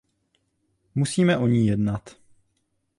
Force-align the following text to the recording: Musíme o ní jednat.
Musíme 0.95 1.37
o 1.37 1.47
ní 1.47 1.67
jednat. 1.67 2.15